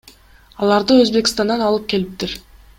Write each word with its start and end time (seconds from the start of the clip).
Аларды 0.67 0.97
Өзбекстандан 1.03 1.65
алып 1.69 1.89
келиптир. 1.95 2.37